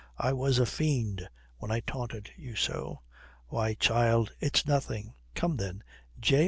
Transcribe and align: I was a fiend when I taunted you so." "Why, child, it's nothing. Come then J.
I 0.17 0.33
was 0.33 0.57
a 0.57 0.65
fiend 0.65 1.29
when 1.59 1.69
I 1.69 1.81
taunted 1.81 2.31
you 2.35 2.55
so." 2.55 3.01
"Why, 3.49 3.75
child, 3.75 4.31
it's 4.39 4.65
nothing. 4.65 5.13
Come 5.35 5.57
then 5.57 5.83
J. 6.19 6.39